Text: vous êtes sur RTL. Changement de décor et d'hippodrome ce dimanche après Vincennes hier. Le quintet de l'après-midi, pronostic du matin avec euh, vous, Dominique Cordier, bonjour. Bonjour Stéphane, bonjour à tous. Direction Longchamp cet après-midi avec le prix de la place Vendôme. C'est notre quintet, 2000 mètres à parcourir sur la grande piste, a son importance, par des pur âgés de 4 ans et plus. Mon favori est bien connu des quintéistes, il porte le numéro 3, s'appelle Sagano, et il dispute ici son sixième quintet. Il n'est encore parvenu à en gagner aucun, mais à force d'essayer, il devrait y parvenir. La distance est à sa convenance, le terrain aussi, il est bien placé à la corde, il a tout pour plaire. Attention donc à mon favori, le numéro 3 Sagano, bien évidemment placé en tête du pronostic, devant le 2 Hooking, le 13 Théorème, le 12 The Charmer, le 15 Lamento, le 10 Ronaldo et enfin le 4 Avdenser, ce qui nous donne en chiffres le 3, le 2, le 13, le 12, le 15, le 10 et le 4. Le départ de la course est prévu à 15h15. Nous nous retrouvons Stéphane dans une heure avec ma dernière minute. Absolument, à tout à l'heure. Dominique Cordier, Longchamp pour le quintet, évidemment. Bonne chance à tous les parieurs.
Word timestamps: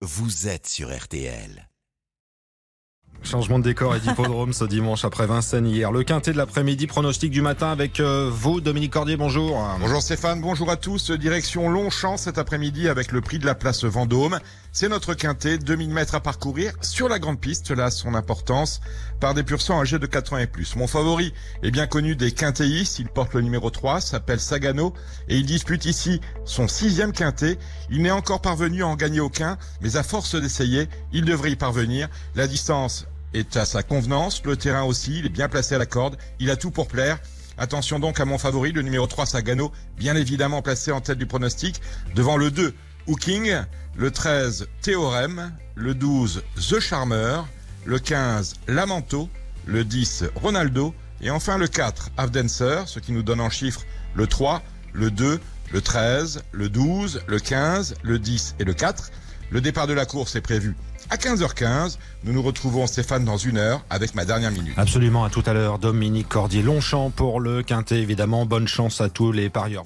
vous 0.00 0.46
êtes 0.46 0.68
sur 0.68 0.96
RTL. 0.96 1.67
Changement 3.22 3.58
de 3.58 3.64
décor 3.64 3.94
et 3.94 4.00
d'hippodrome 4.00 4.52
ce 4.52 4.64
dimanche 4.64 5.04
après 5.04 5.26
Vincennes 5.26 5.66
hier. 5.66 5.92
Le 5.92 6.02
quintet 6.02 6.32
de 6.32 6.38
l'après-midi, 6.38 6.86
pronostic 6.86 7.30
du 7.30 7.42
matin 7.42 7.70
avec 7.70 8.00
euh, 8.00 8.30
vous, 8.32 8.60
Dominique 8.60 8.92
Cordier, 8.92 9.16
bonjour. 9.16 9.62
Bonjour 9.80 10.00
Stéphane, 10.00 10.40
bonjour 10.40 10.70
à 10.70 10.76
tous. 10.76 11.10
Direction 11.10 11.68
Longchamp 11.68 12.16
cet 12.16 12.38
après-midi 12.38 12.88
avec 12.88 13.12
le 13.12 13.20
prix 13.20 13.38
de 13.38 13.44
la 13.44 13.54
place 13.54 13.84
Vendôme. 13.84 14.38
C'est 14.72 14.88
notre 14.88 15.14
quintet, 15.14 15.58
2000 15.58 15.90
mètres 15.90 16.14
à 16.14 16.20
parcourir 16.20 16.72
sur 16.80 17.08
la 17.08 17.18
grande 17.18 17.40
piste, 17.40 17.70
a 17.72 17.90
son 17.90 18.14
importance, 18.14 18.80
par 19.20 19.34
des 19.34 19.42
pur 19.42 19.58
âgés 19.70 19.98
de 19.98 20.06
4 20.06 20.34
ans 20.34 20.38
et 20.38 20.46
plus. 20.46 20.76
Mon 20.76 20.86
favori 20.86 21.34
est 21.62 21.70
bien 21.70 21.86
connu 21.86 22.16
des 22.16 22.32
quintéistes, 22.32 22.98
il 22.98 23.08
porte 23.08 23.34
le 23.34 23.40
numéro 23.40 23.70
3, 23.70 24.00
s'appelle 24.00 24.40
Sagano, 24.40 24.94
et 25.28 25.36
il 25.36 25.46
dispute 25.46 25.84
ici 25.84 26.20
son 26.44 26.68
sixième 26.68 27.12
quintet. 27.12 27.58
Il 27.90 28.02
n'est 28.02 28.10
encore 28.10 28.40
parvenu 28.40 28.82
à 28.82 28.86
en 28.86 28.96
gagner 28.96 29.20
aucun, 29.20 29.58
mais 29.80 29.96
à 29.96 30.02
force 30.02 30.34
d'essayer, 30.34 30.88
il 31.12 31.24
devrait 31.24 31.50
y 31.50 31.56
parvenir. 31.56 32.08
La 32.36 32.46
distance 32.46 33.06
est 33.34 33.56
à 33.56 33.64
sa 33.64 33.82
convenance, 33.82 34.42
le 34.44 34.56
terrain 34.56 34.82
aussi, 34.82 35.18
il 35.18 35.26
est 35.26 35.30
bien 35.30 35.48
placé 35.48 35.74
à 35.74 35.78
la 35.78 35.86
corde, 35.86 36.16
il 36.38 36.50
a 36.50 36.56
tout 36.56 36.70
pour 36.70 36.88
plaire. 36.88 37.18
Attention 37.56 37.98
donc 37.98 38.20
à 38.20 38.24
mon 38.24 38.38
favori, 38.38 38.72
le 38.72 38.82
numéro 38.82 39.06
3 39.06 39.26
Sagano, 39.26 39.72
bien 39.96 40.14
évidemment 40.14 40.62
placé 40.62 40.92
en 40.92 41.00
tête 41.00 41.18
du 41.18 41.26
pronostic, 41.26 41.80
devant 42.14 42.36
le 42.36 42.50
2 42.50 42.74
Hooking, 43.06 43.56
le 43.96 44.10
13 44.10 44.68
Théorème, 44.80 45.52
le 45.74 45.94
12 45.94 46.44
The 46.56 46.78
Charmer, 46.78 47.40
le 47.84 47.98
15 47.98 48.54
Lamento, 48.68 49.28
le 49.66 49.84
10 49.84 50.24
Ronaldo 50.36 50.94
et 51.20 51.30
enfin 51.30 51.58
le 51.58 51.66
4 51.66 52.10
Avdenser, 52.16 52.82
ce 52.86 53.00
qui 53.00 53.12
nous 53.12 53.22
donne 53.22 53.40
en 53.40 53.50
chiffres 53.50 53.82
le 54.14 54.26
3, 54.26 54.62
le 54.92 55.10
2, 55.10 55.40
le 55.72 55.80
13, 55.80 56.42
le 56.52 56.68
12, 56.68 57.22
le 57.26 57.38
15, 57.38 57.94
le 58.02 58.18
10 58.18 58.56
et 58.58 58.64
le 58.64 58.74
4. 58.74 59.10
Le 59.50 59.60
départ 59.60 59.86
de 59.86 59.92
la 59.92 60.06
course 60.06 60.36
est 60.36 60.40
prévu 60.40 60.76
à 61.10 61.16
15h15. 61.16 61.98
Nous 62.24 62.32
nous 62.32 62.42
retrouvons 62.42 62.86
Stéphane 62.86 63.24
dans 63.24 63.36
une 63.36 63.58
heure 63.58 63.84
avec 63.90 64.14
ma 64.14 64.24
dernière 64.24 64.50
minute. 64.50 64.74
Absolument, 64.76 65.24
à 65.24 65.30
tout 65.30 65.42
à 65.46 65.52
l'heure. 65.52 65.78
Dominique 65.78 66.28
Cordier, 66.28 66.62
Longchamp 66.62 67.10
pour 67.10 67.40
le 67.40 67.62
quintet, 67.62 68.00
évidemment. 68.00 68.46
Bonne 68.46 68.68
chance 68.68 69.00
à 69.00 69.08
tous 69.08 69.32
les 69.32 69.50
parieurs. 69.50 69.84